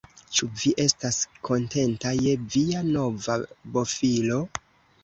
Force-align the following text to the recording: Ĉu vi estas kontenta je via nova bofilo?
Ĉu 0.37 0.47
vi 0.61 0.71
estas 0.85 1.19
kontenta 1.49 2.15
je 2.23 2.35
via 2.57 2.85
nova 2.91 3.39
bofilo? 3.79 4.43